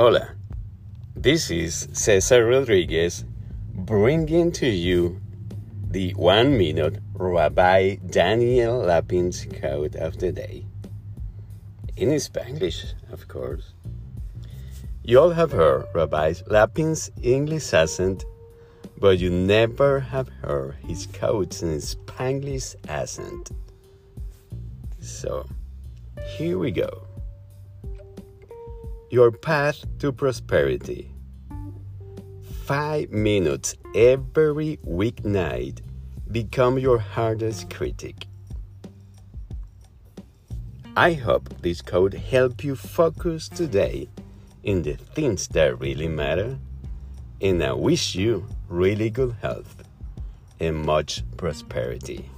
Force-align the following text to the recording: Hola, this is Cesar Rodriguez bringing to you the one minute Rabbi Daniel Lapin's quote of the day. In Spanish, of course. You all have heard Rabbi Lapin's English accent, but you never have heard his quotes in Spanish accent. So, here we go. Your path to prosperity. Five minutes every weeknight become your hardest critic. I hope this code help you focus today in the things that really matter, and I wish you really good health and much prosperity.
Hola, 0.00 0.28
this 1.16 1.50
is 1.50 1.88
Cesar 1.92 2.46
Rodriguez 2.46 3.24
bringing 3.74 4.52
to 4.52 4.68
you 4.68 5.20
the 5.90 6.12
one 6.12 6.56
minute 6.56 7.00
Rabbi 7.14 7.96
Daniel 8.06 8.78
Lapin's 8.78 9.44
quote 9.58 9.96
of 9.96 10.20
the 10.20 10.30
day. 10.30 10.64
In 11.96 12.16
Spanish, 12.20 12.94
of 13.10 13.26
course. 13.26 13.74
You 15.02 15.18
all 15.18 15.30
have 15.30 15.50
heard 15.50 15.86
Rabbi 15.92 16.34
Lapin's 16.46 17.10
English 17.20 17.72
accent, 17.72 18.24
but 19.00 19.18
you 19.18 19.30
never 19.30 19.98
have 19.98 20.28
heard 20.28 20.76
his 20.86 21.08
quotes 21.08 21.60
in 21.64 21.80
Spanish 21.80 22.76
accent. 22.86 23.50
So, 25.00 25.48
here 26.36 26.56
we 26.56 26.70
go. 26.70 27.07
Your 29.10 29.30
path 29.30 29.86
to 30.00 30.12
prosperity. 30.12 31.10
Five 32.66 33.10
minutes 33.10 33.74
every 33.94 34.78
weeknight 34.86 35.80
become 36.30 36.78
your 36.78 36.98
hardest 36.98 37.70
critic. 37.70 38.26
I 40.94 41.14
hope 41.14 41.48
this 41.62 41.80
code 41.80 42.12
help 42.12 42.62
you 42.62 42.76
focus 42.76 43.48
today 43.48 44.10
in 44.62 44.82
the 44.82 44.96
things 44.96 45.48
that 45.48 45.80
really 45.80 46.08
matter, 46.08 46.58
and 47.40 47.64
I 47.64 47.72
wish 47.72 48.14
you 48.14 48.46
really 48.68 49.08
good 49.08 49.36
health 49.40 49.84
and 50.60 50.76
much 50.76 51.22
prosperity. 51.38 52.28